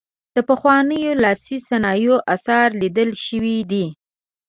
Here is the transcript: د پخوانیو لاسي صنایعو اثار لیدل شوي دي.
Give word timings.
د 0.35 0.37
پخوانیو 0.49 1.11
لاسي 1.23 1.57
صنایعو 1.69 2.17
اثار 2.35 2.67
لیدل 2.81 3.09
شوي 3.25 3.57
دي. 3.71 3.85